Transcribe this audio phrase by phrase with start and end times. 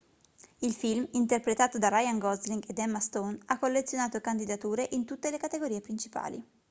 [0.61, 5.37] il film interpretato da ryan gosling ed emma stone ha collezionato candidature in tutte le
[5.37, 6.43] categorie principali